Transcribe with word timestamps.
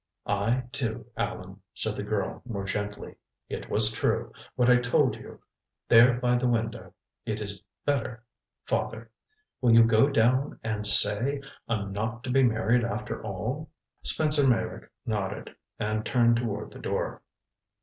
"I 0.25 0.63
do, 0.71 1.05
Allan," 1.15 1.61
said 1.75 1.95
the 1.95 2.01
girl 2.01 2.41
more 2.43 2.63
gently. 2.65 3.17
"It 3.49 3.69
was 3.69 3.91
true 3.91 4.33
what 4.55 4.67
I 4.67 4.77
told 4.77 5.13
you 5.15 5.41
there 5.87 6.15
by 6.19 6.37
the 6.39 6.47
window. 6.47 6.95
It 7.23 7.39
is 7.39 7.61
better 7.85 8.23
father! 8.65 9.11
Will 9.61 9.73
you 9.75 9.83
go 9.83 10.09
down 10.09 10.59
and 10.63 10.87
say 10.87 11.39
I'm 11.69 11.91
not 11.93 12.23
to 12.23 12.31
be 12.31 12.41
married, 12.41 12.83
after 12.83 13.21
all?" 13.23 13.69
Spencer 14.01 14.47
Meyrick 14.47 14.89
nodded, 15.05 15.55
and 15.77 16.03
turned 16.03 16.37
toward 16.37 16.71
the 16.71 16.79
door. 16.79 17.21